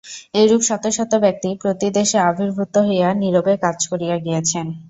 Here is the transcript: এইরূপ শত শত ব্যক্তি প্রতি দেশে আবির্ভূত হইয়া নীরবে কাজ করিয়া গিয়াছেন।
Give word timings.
এইরূপ 0.33 0.61
শত 0.69 0.83
শত 0.97 1.11
ব্যক্তি 1.23 1.49
প্রতি 1.61 1.87
দেশে 1.97 2.17
আবির্ভূত 2.29 2.75
হইয়া 2.87 3.09
নীরবে 3.21 3.53
কাজ 3.63 3.77
করিয়া 3.91 4.15
গিয়াছেন। 4.25 4.65